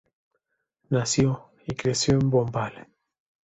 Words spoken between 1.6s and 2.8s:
y creció en Bombay.